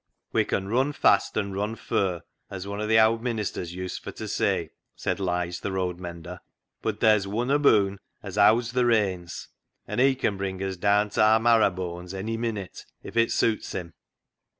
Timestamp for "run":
0.67-0.93, 1.55-1.75